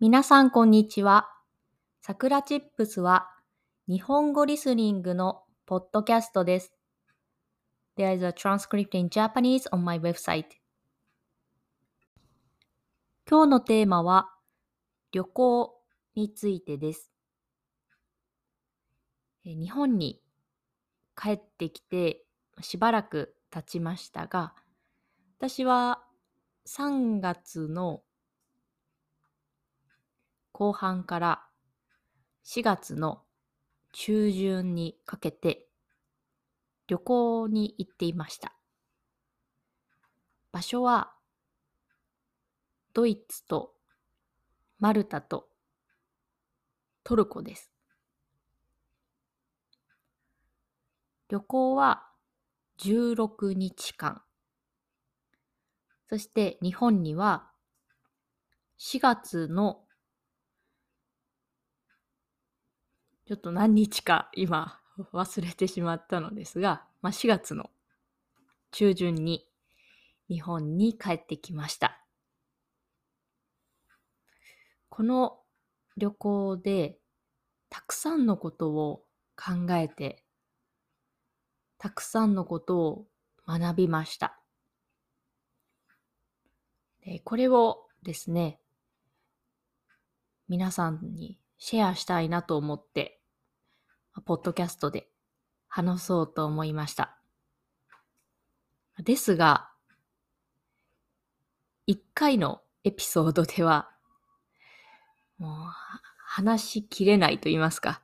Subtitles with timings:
[0.00, 1.28] 皆さんこんにちは。
[2.02, 3.32] さくらチップスは
[3.88, 6.72] 日本語リスニングのポッドキャストです。
[7.96, 10.44] There is a transcript in Japanese on my website.
[13.28, 14.30] 今日のテーマは
[15.10, 15.74] 旅行
[16.14, 17.10] についてです。
[19.44, 20.22] 日本に
[21.20, 22.22] 帰ってきて
[22.60, 24.54] しばらく経ちましたが、
[25.40, 26.04] 私は
[26.68, 28.02] 3月の
[30.58, 31.44] 後半から
[32.44, 33.22] 4月の
[33.92, 35.68] 中旬にかけて
[36.88, 38.56] 旅行に行っていました。
[40.50, 41.12] 場所は
[42.92, 43.74] ドイツと
[44.80, 45.46] マルタと
[47.04, 47.70] トルコです。
[51.28, 52.02] 旅行は
[52.80, 54.22] 16日間。
[56.08, 57.48] そして日本には
[58.80, 59.84] 4月の
[63.28, 64.80] ちょっと何日か今
[65.12, 67.68] 忘れてしまったのですが、まあ、4月の
[68.70, 69.46] 中旬に
[70.30, 72.02] 日本に帰ってきました。
[74.88, 75.40] この
[75.98, 76.96] 旅行で
[77.68, 79.02] たくさんのことを
[79.36, 80.24] 考えて、
[81.76, 83.06] たくさんのことを
[83.46, 84.40] 学びました。
[87.04, 88.58] でこれをですね、
[90.48, 93.17] 皆さんにシェアしたいなと思って
[94.20, 95.08] ポッドキャストで
[95.68, 97.18] 話そうと思いました。
[99.02, 99.70] ですが、
[101.86, 103.90] 一回のエピソードでは、
[105.38, 105.52] もう
[106.24, 108.02] 話しきれないと言いますか、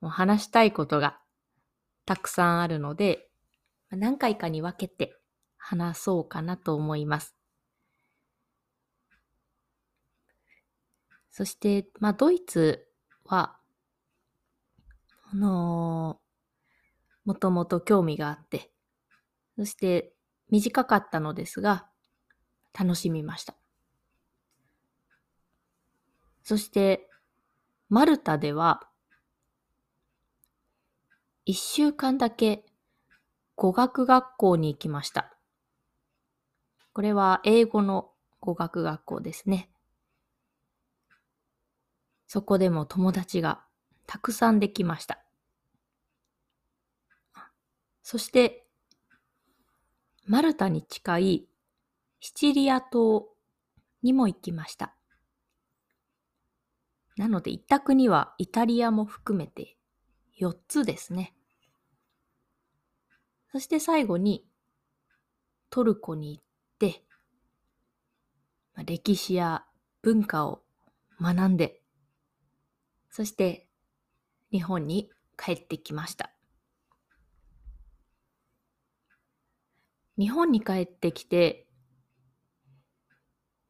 [0.00, 1.18] もう話したいことが
[2.04, 3.28] たくさんあるので、
[3.90, 5.16] 何回かに分けて
[5.56, 7.34] 話そうかなと思います。
[11.30, 12.86] そして、まあ、ドイツ
[13.24, 13.59] は
[15.32, 18.72] あのー、もともと興味があって、
[19.56, 20.12] そして
[20.50, 21.86] 短かったのですが、
[22.76, 23.54] 楽しみました。
[26.42, 27.08] そして、
[27.88, 28.80] マルタでは、
[31.44, 32.64] 一週間だけ
[33.54, 35.36] 語学学校に行きました。
[36.92, 39.70] これは英語の語学学校ですね。
[42.26, 43.64] そこでも友達が
[44.12, 45.20] たくさんできました。
[48.02, 48.66] そして、
[50.24, 51.48] マルタに近い
[52.18, 53.28] シチリア島
[54.02, 54.96] にも行きました。
[57.16, 59.76] なので、一択にはイタリアも含めて
[60.40, 61.32] 4つですね。
[63.52, 64.44] そして最後に
[65.70, 66.44] トルコに行っ
[66.80, 67.04] て、
[68.84, 69.64] 歴史や
[70.02, 70.64] 文化を
[71.20, 71.80] 学んで、
[73.08, 73.69] そして
[74.52, 76.30] 日本に帰ってきました。
[80.18, 81.66] 日本に帰ってきて、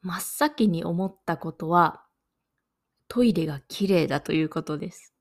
[0.02, 2.04] 真っ先に思ったことは、
[3.06, 5.14] トイレが綺麗だということです。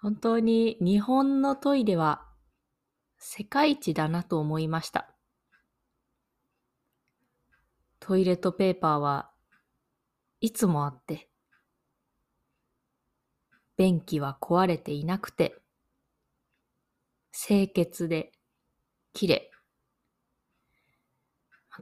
[0.00, 2.28] 本当に日本のトイレは
[3.18, 5.14] 世界一だなと思いました。
[8.00, 9.30] トイレットペーパーは
[10.40, 11.31] いつもあって、
[13.82, 15.56] 便器は壊れていなくて、
[17.32, 18.30] 清潔で
[19.12, 19.50] 綺麗。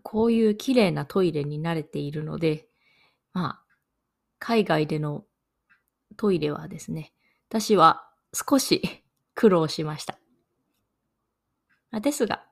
[0.03, 2.66] こういう綺麗なトイレに慣れているので、
[3.34, 3.65] まあ、
[4.38, 5.27] 海外での
[6.16, 7.12] トイレはですね、
[7.50, 8.81] 私は少し
[9.37, 10.19] 苦労しました。
[12.00, 12.47] ですが、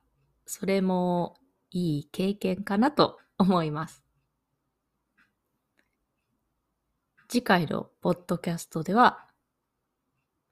[0.45, 1.39] それも
[1.71, 4.05] いい経験かなと思います。
[7.29, 9.28] 次回のポッドキャストでは、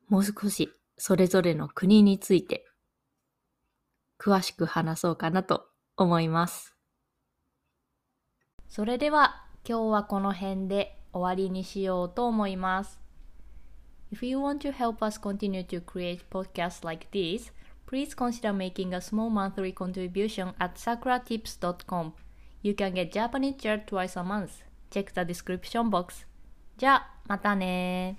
[0.09, 2.65] もう少しそれぞれの国について
[4.19, 6.75] 詳しく話そうかなと思います。
[8.69, 13.01] それでは今日はこの辺で終わりにしようと思います。
[14.13, 17.53] If you want to help us continue to create podcasts like this,
[17.87, 22.13] please consider making a small monthly contribution at sakuratips.com.
[22.63, 24.63] You can get Japanese chat twice a month.
[24.91, 26.27] Check the description box.
[26.77, 28.19] じゃあ、またね